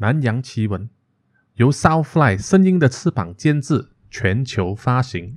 [0.00, 0.88] 南洋奇闻
[1.54, 5.36] 由 Southfly 声音的翅膀监制，全球发行。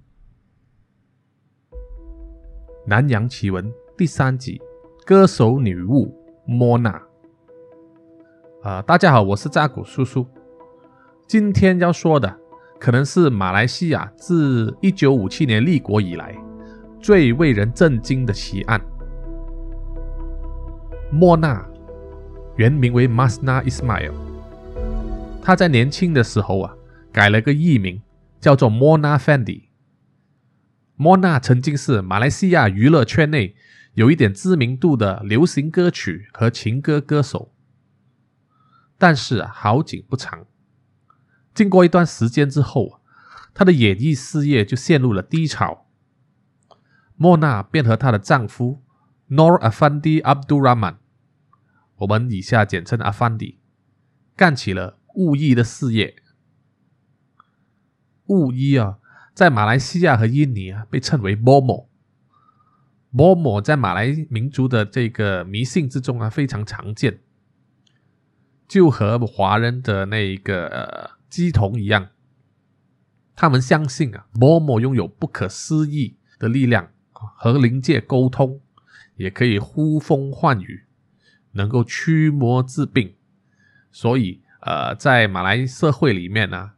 [2.86, 4.62] 南洋奇闻第三集：
[5.04, 7.02] 歌手女巫莫娜。
[8.62, 10.28] 啊，大家好，我是扎古叔叔。
[11.26, 12.40] 今天要说的，
[12.80, 16.38] 可能是马来西亚自一九五七年立国以来
[17.00, 18.80] 最为人震惊的奇案。
[21.12, 21.68] 莫娜
[22.58, 24.30] 原名为 Masna Ismail。
[25.44, 26.76] 他在年轻的时候啊，
[27.12, 28.02] 改了个艺名，
[28.40, 29.70] 叫做 Mona Fendi。
[30.98, 33.56] Mona 曾经是马来西亚娱乐圈内
[33.96, 37.52] 有一点知名度的流行歌曲和情歌歌手，
[39.00, 40.46] 但是，好景不长。
[41.56, 43.02] 经过一段时间之后，
[43.54, 45.88] 她的演艺事业就陷入了低潮。
[47.16, 48.84] 莫娜便和她的丈夫
[49.30, 50.98] Nor Afandi Abdul Rahman，
[51.98, 53.60] 我们以下简称阿凡迪，
[54.36, 55.00] 干起了。
[55.16, 56.16] 巫医的事业，
[58.28, 58.98] 巫医啊，
[59.34, 61.88] 在马来西亚和印尼啊，被称为 “momo”。
[63.14, 67.20] momo 在马来民族的这个迷信之中啊，非常常见，
[68.68, 72.10] 就和华人的那个鸡童一样，
[73.36, 78.62] 他们相信啊，momo 拥有不可思议的力量，和灵界沟通，
[79.18, 80.86] 也可以呼风唤雨，
[81.52, 83.16] 能够驱魔治病，
[83.92, 84.41] 所以。
[84.62, 86.72] 呃，在马来社会里面呢，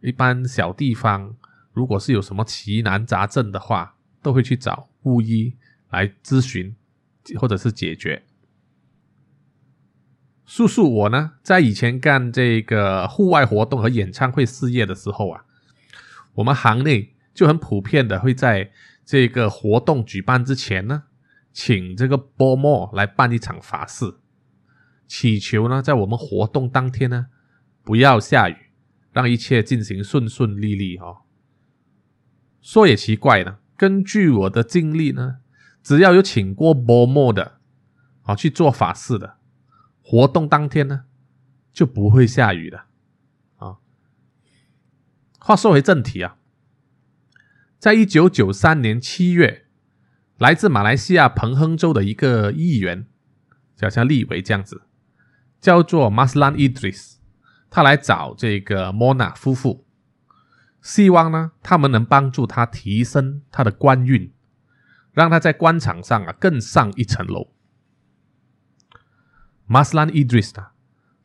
[0.00, 1.34] 一般小地方，
[1.72, 5.56] 如果是有什么奇难杂症的话，都会去找巫医
[5.90, 6.76] 来咨询
[7.38, 8.22] 或者是解决。
[10.44, 15.44] 叔叔我呢，在以前干这个户外活动和演唱会事业的时候啊，
[16.34, 18.70] 我们行内就很普遍的会在
[19.04, 21.04] 这个活动举办之前呢，
[21.52, 24.16] 请这个波莫来办一场法事。
[25.06, 27.26] 祈求呢，在我们活动当天呢，
[27.82, 28.56] 不要下雨，
[29.12, 31.18] 让一切进行顺顺利利哦。
[32.60, 35.38] 说也奇怪呢，根据我的经历呢，
[35.82, 37.60] 只要有请过波莫的
[38.22, 39.36] 啊去做法事的，
[40.02, 41.04] 活动当天呢
[41.72, 42.82] 就不会下雨的
[43.58, 43.76] 啊。
[45.38, 46.36] 话说回正题啊，
[47.78, 49.66] 在一九九三年七月，
[50.38, 53.06] 来自马来西亚彭亨州的一个议员，
[53.76, 54.82] 叫像立维这样子。
[55.66, 57.16] 叫做 Maslan Idris，
[57.68, 59.84] 他来找这个 Mona 夫妇，
[60.80, 64.32] 希望呢他们能帮助他提升他的官运，
[65.10, 67.48] 让他在官场上啊更上一层楼。
[69.68, 70.74] Maslan Idris 啊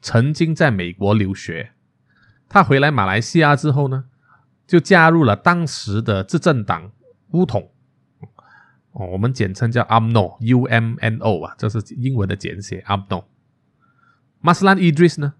[0.02, 1.74] 曾经在美国留学，
[2.50, 4.06] 他回来马来西亚之后呢，
[4.66, 6.92] 就加入了当时的执政党
[7.34, 7.72] 乌统，
[8.94, 13.26] 哦，我们简称叫 UMNO，U M N O 啊，这是英文的简写 UMNO。
[14.44, 15.36] 马斯兰伊迪斯呢，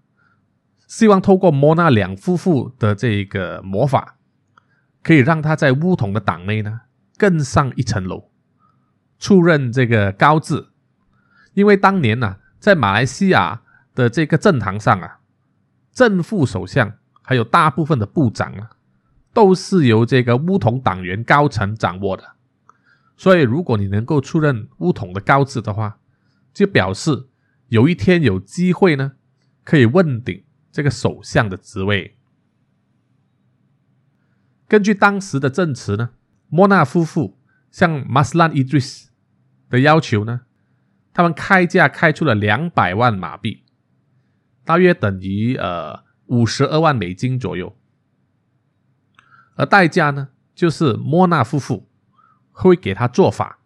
[0.86, 4.16] 希望透过莫纳两夫妇的这个魔法，
[5.02, 6.82] 可以让他在乌统的党内呢
[7.18, 8.30] 更上一层楼，
[9.18, 10.68] 出任这个高职。
[11.54, 13.62] 因为当年呢，在马来西亚
[13.92, 15.18] 的这个政坛上啊，
[15.92, 16.92] 正副首相
[17.22, 18.70] 还有大部分的部长啊，
[19.34, 22.22] 都是由这个乌统党员高层掌握的。
[23.16, 25.98] 所以，如果你能够出任乌统的高职的话，
[26.54, 27.26] 就表示。
[27.72, 29.12] 有一天有机会呢，
[29.64, 32.18] 可以问鼎这个首相的职位。
[34.68, 36.10] 根据当时的证词呢，
[36.48, 37.38] 莫纳夫妇
[37.70, 39.10] 向马斯兰伊迪斯
[39.70, 40.42] 的要求呢，
[41.14, 43.64] 他们开价开出了两百万马币，
[44.66, 47.74] 大约等于呃五十二万美金左右。
[49.54, 51.88] 而代价呢，就是莫纳夫妇
[52.50, 53.60] 会给他做法，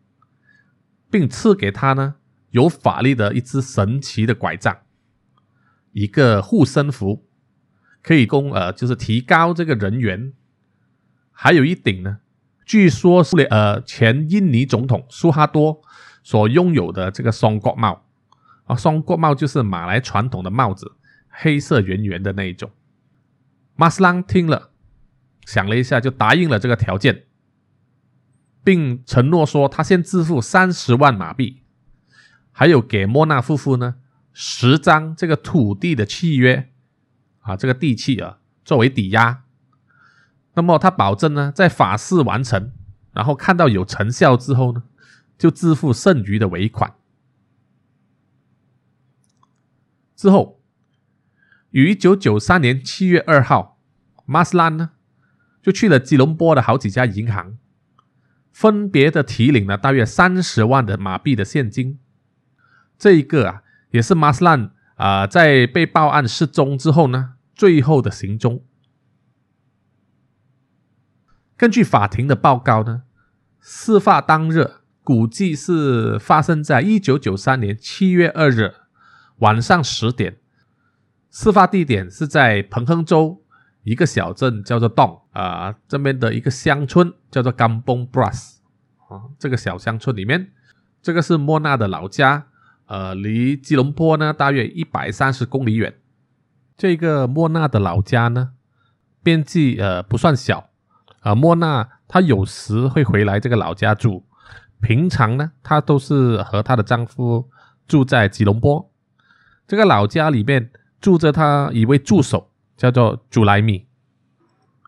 [1.10, 2.14] 并赐给他呢。
[2.56, 4.78] 有法力的一只神奇的拐杖，
[5.92, 7.26] 一个护身符，
[8.02, 10.32] 可以供呃，就是提高这个人员。
[11.30, 12.20] 还有一顶呢，
[12.64, 15.82] 据说是呃前印尼总统苏哈多
[16.22, 18.06] 所拥有的这个双国帽
[18.64, 20.92] 啊，双国帽就是马来传统的帽子，
[21.28, 22.70] 黑色圆圆的那一种。
[23.74, 24.70] 马斯朗听了，
[25.44, 27.24] 想了一下，就答应了这个条件，
[28.64, 31.60] 并承诺说他先支付三十万马币。
[32.58, 33.96] 还有给莫纳夫妇呢
[34.32, 36.70] 十张这个土地的契约
[37.40, 39.44] 啊，这个地契啊作为抵押。
[40.54, 42.72] 那么他保证呢，在法事完成，
[43.12, 44.84] 然后看到有成效之后呢，
[45.36, 46.94] 就支付剩余的尾款。
[50.14, 50.62] 之后，
[51.72, 53.78] 于一九九三年七月二号，
[54.24, 54.92] 马斯兰呢
[55.60, 57.58] 就去了吉隆坡的好几家银行，
[58.50, 61.98] 分别的提领了大约三十万的马币的现金。
[62.98, 68.62] 这一个啊，也是马斯兰啊，在被报案失踪之后呢，最后的行踪。
[71.56, 73.02] 根据法庭的报告呢，
[73.60, 74.72] 事发当日
[75.02, 78.74] 估计是发生在一九九三年七月二日
[79.38, 80.38] 晚上十点。
[81.30, 83.42] 事发地点是在彭亨州
[83.82, 88.56] 一个小镇叫做 Don 啊，这边的一个乡村叫做 Gumbong Bras
[89.08, 90.52] 啊，这个小乡村里面，
[91.02, 92.48] 这个是莫娜的老家，
[92.86, 95.94] 呃，离吉隆坡呢大约一百三十公里远。
[96.76, 98.50] 这个莫娜的老家呢，
[99.22, 100.70] 边际呃不算小。
[101.20, 104.22] 啊，莫娜她有时会回来这个老家住，
[104.80, 107.48] 平常呢，她都是和她的丈夫
[107.88, 108.88] 住在吉隆坡。
[109.66, 113.86] 这个老家里面住着她一位助手，叫做朱莱米。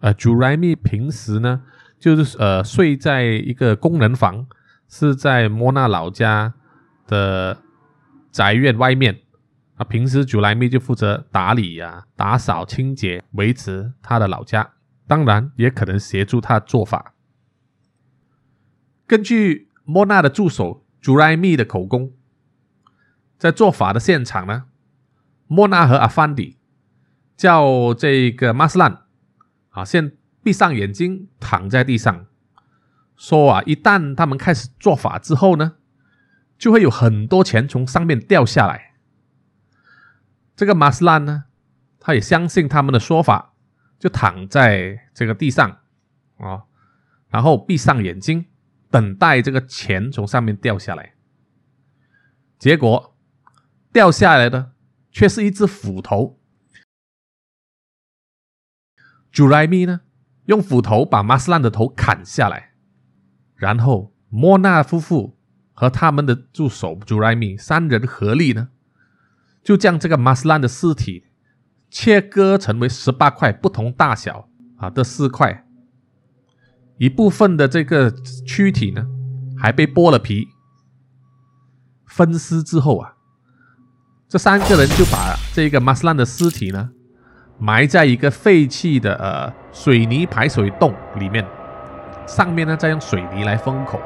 [0.00, 1.62] 呃，朱莱米平时呢，
[1.98, 4.46] 就是呃睡在一个工人房，
[4.88, 6.54] 是在莫娜老家
[7.08, 7.58] 的
[8.30, 9.20] 宅院外面。
[9.76, 14.72] 啊，平时朱莱米就负责打理呀、打扫、清洁，维持他的老家。
[15.06, 17.14] 当然，也可能协助他做法。
[19.06, 22.12] 根据莫娜的助手朱莱密的口供，
[23.38, 24.64] 在做法的现场呢，
[25.46, 26.58] 莫娜和阿凡迪
[27.36, 29.04] 叫这个马斯兰
[29.70, 32.26] 啊，先闭上眼睛躺在地上，
[33.16, 35.76] 说啊，一旦他们开始做法之后呢，
[36.58, 38.94] 就会有很多钱从上面掉下来。
[40.55, 41.44] 这个马斯兰呢，
[41.99, 43.55] 他也相信他们的说法。
[43.99, 45.81] 就躺在这个地上
[46.37, 46.66] 啊，
[47.31, 48.46] 然后闭上眼睛，
[48.93, 51.14] 等待这个钱从上面掉下来。
[52.60, 53.16] 结果
[53.93, 54.70] 掉下来的
[55.10, 56.38] 却是一只斧头。
[59.32, 60.02] 朱莱米呢，
[60.44, 62.75] 用斧头把马斯兰的头砍下来，
[63.56, 65.38] 然后莫纳夫妇
[65.78, 68.70] 和他们的助手朱莱米三人合力呢，
[69.62, 71.26] 就将这个马斯兰的尸体。
[71.88, 75.64] 切割成为十八块不同大小啊的尸块，
[76.98, 79.06] 一部分的这个躯体呢，
[79.56, 80.48] 还被剥了皮。
[82.06, 83.14] 分尸之后啊，
[84.28, 86.90] 这三个人就把这个马斯兰的尸体呢，
[87.58, 91.46] 埋在一个废弃的呃水泥排水洞里面，
[92.26, 93.98] 上面呢再用水泥来封口。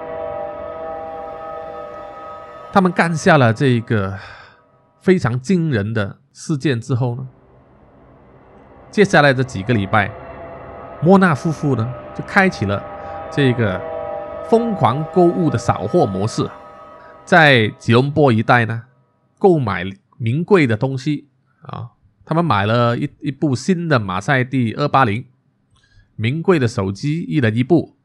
[2.73, 4.19] 他们干下了这个
[5.03, 7.29] 非常惊人的事件之后呢？
[8.91, 10.11] 接下来的几个礼拜，
[11.03, 12.83] 莫纳夫妇呢就开启了
[13.31, 13.79] 这个
[14.49, 16.49] 疯狂购物的扫货模式，
[17.27, 18.85] 在吉隆坡一带呢
[19.39, 19.85] 购买
[20.17, 21.29] 名贵的东西
[21.61, 21.91] 啊，
[22.25, 25.27] 他们买了一一部新的马赛蒂二八零，
[26.17, 27.97] 名贵的手机一人一部，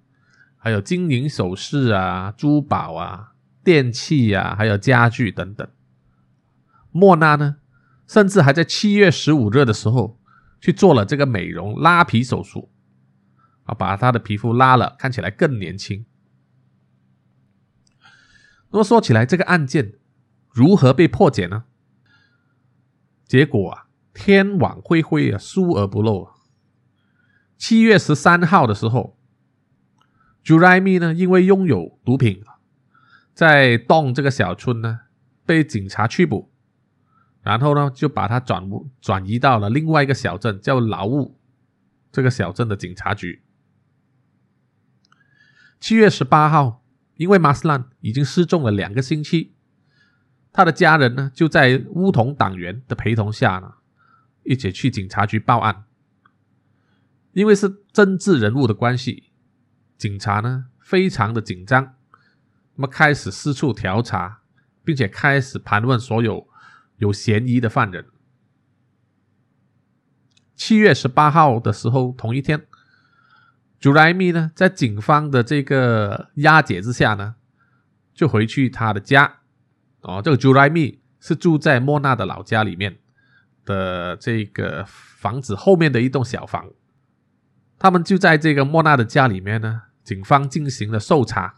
[0.57, 3.31] 还有金银首饰啊、珠宝啊、
[3.67, 5.67] 电器啊，还有家具等等。
[6.91, 7.57] 莫娜呢，
[8.07, 10.17] 甚至还在七月十五日的时候。
[10.59, 12.71] 去做了这个美容拉皮手术，
[13.65, 16.03] 啊，把她的皮肤拉了，看起来更年轻。
[18.71, 19.93] 那么说起来，这个案件
[20.49, 21.65] 如何被破解呢？
[23.27, 23.85] 结果啊，
[24.15, 26.27] 天网恢恢啊，疏而不漏。
[27.55, 29.15] 七月十三号的时候，
[30.43, 32.43] 朱莱米呢，因为拥有毒品，
[33.37, 35.01] 在洞这个小村呢，
[35.45, 36.51] 被警察拘捕。
[37.43, 38.67] 然后呢，就把他转
[38.99, 41.39] 转移到了另外一个小镇，叫劳务
[42.11, 43.43] 这个小镇的警察局。
[45.79, 46.83] 七月十八号，
[47.17, 49.53] 因为马斯兰已经失踪了两个星期，
[50.51, 53.75] 他的家人呢就在乌统党员的陪同下呢，
[54.45, 55.83] 一起去警察局报案。
[57.33, 59.25] 因为是政治人物的关系，
[59.95, 61.93] 警察呢非常的紧张，
[62.77, 64.39] 那么开始四处调查，
[64.83, 66.47] 并且开始盘问所有。
[66.99, 68.07] 有嫌疑的犯人。
[70.55, 72.65] 七月十八号的时候，同一天，
[73.79, 77.35] 朱莱米呢，在警方的这个押解之下呢，
[78.15, 79.41] 就回去他的家。
[80.01, 82.97] 哦，这个朱莱米是住在莫纳的老家里面
[83.63, 86.67] 的这个房子后面的一栋小房。
[87.77, 91.57] 他们就在这个莫纳的家里面呢，警方进行了搜查，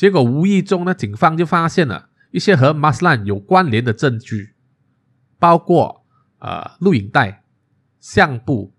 [0.00, 2.08] 结果无意中呢，警方就发现了。
[2.30, 4.54] 一些和 Maslan 有关联的证据，
[5.38, 6.06] 包括
[6.38, 7.44] 呃录影带、
[7.98, 8.74] 相簿、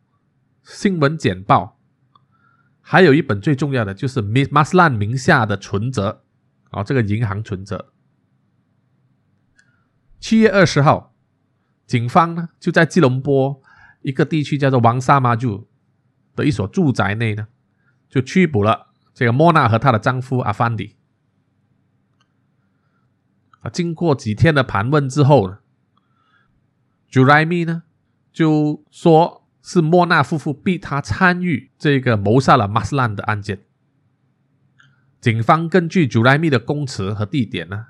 [0.64, 1.78] 新闻简报，
[2.80, 6.24] 还有一本最重要的就是 Miss Maslan 名下的存折，
[6.72, 7.94] 啊，这个银行存折。
[10.20, 11.14] 七月二十号，
[11.86, 13.62] 警方呢就在吉隆坡
[14.02, 15.70] 一个地区叫做王沙马住
[16.36, 17.48] 的一所住宅内呢，
[18.10, 20.96] 就拘捕了这个莫娜和她的丈夫阿凡迪。
[23.62, 25.60] 啊，经过几天的盘问之后呢，
[27.10, 27.84] 朱莱米呢
[28.32, 33.64] 就说是莫纳夫妇逼他参与这个谋杀了马斯兰的案件。
[35.20, 37.86] 警方根据朱莱米的供词和地点呢，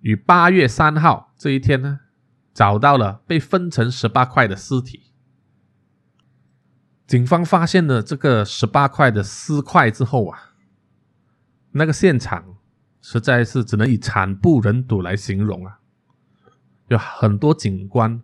[0.00, 2.00] 于八月三号这一天呢，
[2.52, 5.04] 找到了被分成十八块的尸体。
[7.06, 10.52] 警方发现了这个十八块的尸块之后啊，
[11.70, 12.55] 那个现场
[13.08, 15.78] 实在是只能以惨不忍睹来形容啊！
[16.88, 18.20] 有很多警官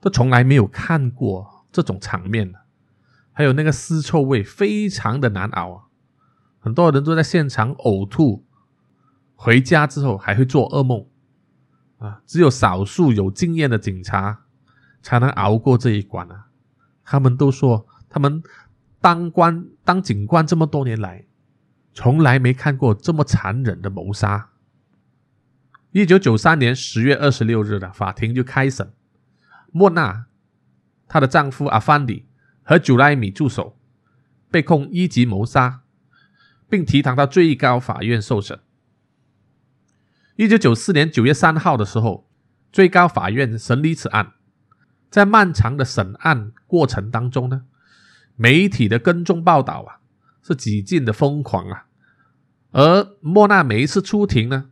[0.00, 2.50] 都从来没有看过这种场面
[3.34, 5.84] 还有那个尸臭味非常的难熬啊！
[6.60, 8.46] 很多人都在现场呕吐，
[9.34, 11.06] 回家之后还会做噩梦，
[11.98, 14.44] 啊，只有少数有经验的警察
[15.02, 16.46] 才能熬过这一关啊。
[17.04, 18.42] 他们都说，他们
[18.98, 21.26] 当官当警官这么多年来，
[21.92, 24.50] 从来没看过这么残忍的谋杀。
[25.92, 28.92] 一九九三年十月二十六日的法庭就开审，
[29.70, 30.26] 莫娜、
[31.06, 32.26] 她的丈夫阿凡迪
[32.62, 33.78] 和祖莱米助手
[34.50, 35.80] 被控一级谋杀。
[36.72, 38.58] 并提堂到最高法院受审。
[40.36, 42.26] 一九九四年九月三号的时候，
[42.72, 44.32] 最高法院审理此案。
[45.10, 47.66] 在漫长的审案过程当中呢，
[48.36, 50.00] 媒体的跟踪报道啊，
[50.42, 51.86] 是几近的疯狂啊。
[52.70, 54.70] 而莫娜每一次出庭呢，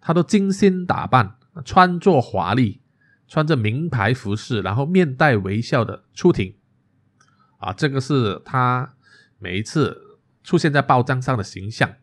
[0.00, 2.80] 她都精心打扮，穿着华丽，
[3.28, 6.54] 穿着名牌服饰，然后面带微笑的出庭。
[7.58, 8.94] 啊，这个是她
[9.38, 10.02] 每一次。
[10.46, 11.96] 出现在报章上的形象。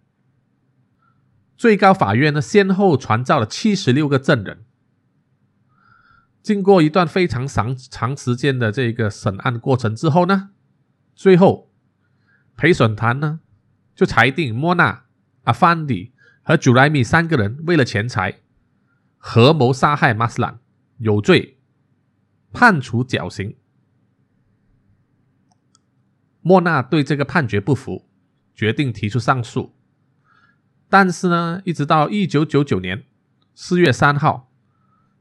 [1.56, 4.66] 最高法院呢，先后传召了七十六个证人。
[6.42, 10.50] 经过一段非常长长时间的这个审案过程之后呢，
[11.16, 11.72] 最后
[12.56, 13.40] 陪审团呢
[13.96, 15.06] 就裁定莫纳、
[15.44, 18.40] 阿凡迪和祖莱米三个人为了钱财
[19.18, 20.60] 合谋杀害马斯兰，
[20.98, 21.58] 有罪，
[22.52, 23.56] 判处绞刑。
[26.42, 28.10] 莫纳对这个判决不服。
[28.56, 29.74] 决定提出上诉，
[30.88, 33.04] 但是呢，一直到一九九九年
[33.56, 34.52] 四月三号，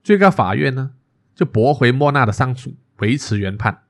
[0.04, 0.92] 最高法院呢
[1.34, 3.81] 就驳回莫纳的上诉，维持原判。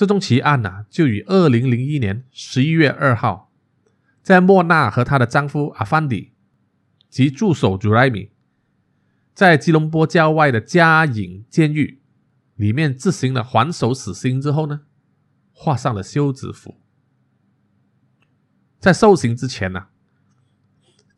[0.00, 3.52] 这宗奇案呢，就于二零零一年十一月二号，
[4.22, 6.32] 在莫纳和她的丈夫阿凡迪
[7.10, 8.30] 及助手朱莱米
[9.34, 12.00] 在吉隆坡郊外的嘉颖监狱
[12.54, 14.86] 里面执行了还手死刑之后呢。
[15.52, 16.80] 画上了休止符。
[18.78, 19.88] 在受刑之前呢，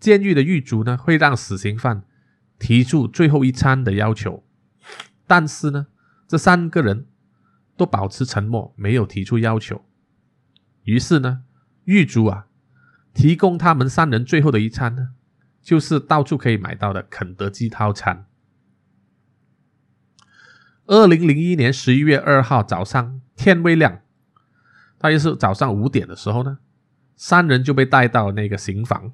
[0.00, 2.02] 监狱的狱卒呢会让死刑犯
[2.58, 4.42] 提出最后一餐的要求，
[5.28, 5.86] 但是呢，
[6.26, 7.06] 这三个人
[7.76, 9.84] 都保持沉默，没有提出要求。
[10.84, 11.44] 于是呢，
[11.84, 12.46] 狱卒啊
[13.14, 15.10] 提供他们三人最后的一餐呢，
[15.62, 18.26] 就是到处可以买到的肯德基套餐。
[20.86, 24.00] 二零零一年十一月二号早上，天未亮。
[24.98, 26.58] 大约是早上五点的时候呢，
[27.16, 29.12] 三人就被带到那个刑房。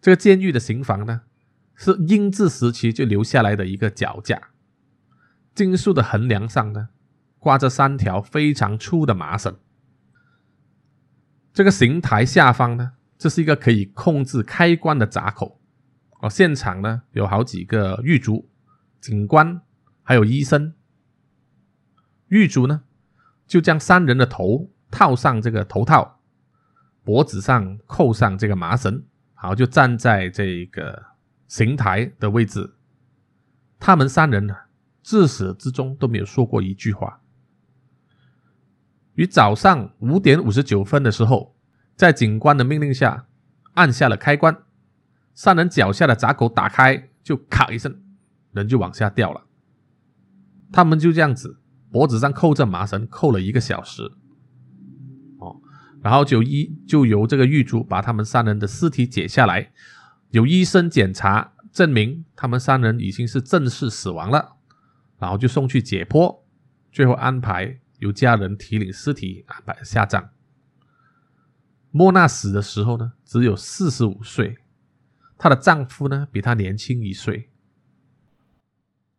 [0.00, 1.22] 这个监狱的刑房呢，
[1.74, 4.48] 是英治时期就留下来的一个脚架，
[5.54, 6.88] 金属的横梁上呢，
[7.40, 9.58] 挂着三条非常粗的麻绳。
[11.52, 15.60] 这个刑台下方呢，这是一个可以控制开关的闸口。
[16.20, 18.48] 哦，现场呢有好几个狱卒、
[19.00, 19.60] 警官，
[20.04, 20.72] 还有医生。
[22.28, 22.82] 狱卒呢，
[23.48, 24.70] 就将三人的头。
[24.92, 26.18] 套上这个头套，
[27.04, 29.04] 脖子上扣上这个麻绳，
[29.34, 31.00] 好，就站在这个
[31.46, 32.74] 刑台的位置。
[33.78, 34.56] 他们三人呢，
[35.04, 37.20] 自始至终都没有说过一句话。
[39.14, 41.54] 于早上五点五十九分的时候，
[41.96, 43.26] 在警官的命令下，
[43.74, 44.56] 按下了开关，
[45.34, 48.00] 三人脚下的闸口打开，就咔一声，
[48.52, 49.42] 人就往下掉了。
[50.72, 54.04] 他们就这样子，脖子上扣着麻绳，扣了一个小时。
[55.38, 55.60] 哦
[56.02, 59.70] 然后就医就由这个狱卒把他们三人的尸体解下来，
[60.30, 64.56] 有医生检查证明他们三人已经是正式死亡了，
[65.18, 66.40] 然后就送去解剖，
[66.90, 70.30] 最后安排由家人提领尸体安排下葬。
[71.90, 74.58] 莫娜死的时候呢，只有四十五岁，
[75.38, 77.48] 她的丈夫呢比她年轻一岁。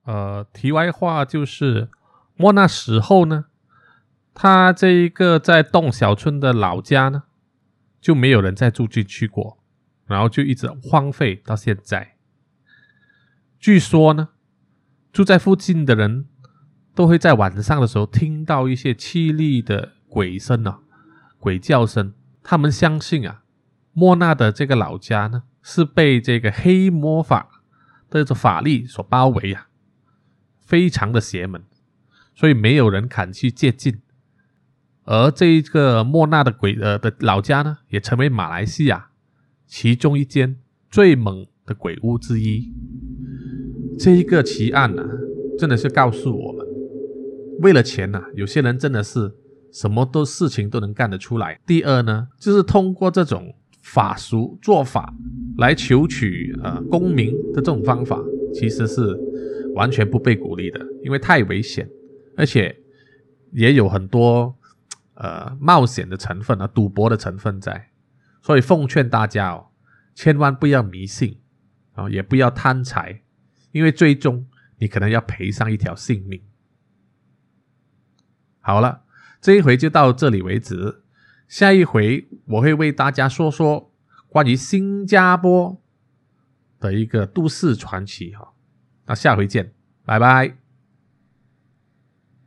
[0.03, 1.89] 呃，题外话就是
[2.35, 3.45] 莫娜死后呢。
[4.33, 7.23] 她这一个在洞小村的老家呢，
[7.99, 9.61] 就没有人再住进去过，
[10.05, 12.15] 然后就一直荒废到现在。
[13.59, 14.29] 据说呢，
[15.11, 16.29] 住在附近的人
[16.93, 20.79] 都会在晚上的时候听到一些凄厉的鬼声啊，
[21.39, 22.13] 鬼叫声。
[22.43, 23.43] 他们相信啊，
[23.93, 27.61] 莫娜的这个老家呢是被这个黑魔法
[28.09, 29.67] 的这法力所包围啊，
[30.59, 31.63] 非常的邪门，
[32.33, 34.01] 所以没有人敢去接近。
[35.03, 39.09] 而这一个莫纳的鬼呃的老家呢，也成为马来西亚
[39.67, 40.57] 其中一间
[40.89, 42.73] 最猛的鬼屋之一。
[43.99, 45.03] 这一个奇案呢，
[45.59, 46.60] 真的是告诉我们，
[47.61, 49.33] 为了钱呐，有些人真的是
[49.71, 51.59] 什么都事情都能干得出来。
[51.65, 55.13] 第二呢，就是通过这种法术做法
[55.57, 58.19] 来求取呃功名的这种方法，
[58.53, 59.17] 其实是
[59.75, 61.89] 完全不被鼓励的，因为太危险，
[62.35, 62.75] 而且
[63.51, 64.55] 也有很多。
[65.13, 67.89] 呃，冒险的成分啊，赌博的成分在，
[68.41, 69.67] 所以奉劝大家哦，
[70.15, 71.37] 千万不要迷信
[71.93, 73.21] 啊，也不要贪财，
[73.71, 74.47] 因为最终
[74.79, 76.41] 你可能要赔上一条性命。
[78.61, 79.01] 好了，
[79.41, 81.01] 这一回就到这里为止，
[81.47, 83.91] 下一回我会为大家说说
[84.29, 85.81] 关于新加坡
[86.79, 88.53] 的一个都市传奇哈，
[89.07, 89.73] 那下回见，
[90.05, 90.60] 拜拜。